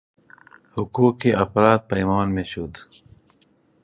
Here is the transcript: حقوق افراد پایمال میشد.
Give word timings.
حقوق 0.75 1.19
افراد 1.43 1.79
پایمال 1.89 2.27
میشد. 2.35 2.73